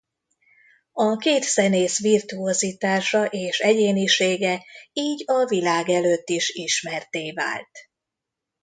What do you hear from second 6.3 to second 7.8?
ismertté vált.